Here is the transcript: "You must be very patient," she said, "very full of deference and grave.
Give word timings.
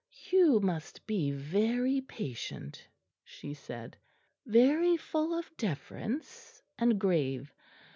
"You 0.31 0.59
must 0.59 1.05
be 1.05 1.29
very 1.29 2.01
patient," 2.01 2.87
she 3.23 3.53
said, 3.53 3.97
"very 4.47 4.97
full 4.97 5.37
of 5.37 5.55
deference 5.57 6.63
and 6.79 6.99
grave. 6.99 7.53